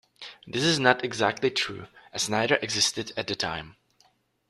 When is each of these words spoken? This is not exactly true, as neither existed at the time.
This 0.47 0.63
is 0.63 0.79
not 0.79 1.03
exactly 1.05 1.51
true, 1.51 1.85
as 2.11 2.27
neither 2.27 2.55
existed 2.55 3.13
at 3.15 3.27
the 3.27 3.35
time. 3.35 3.75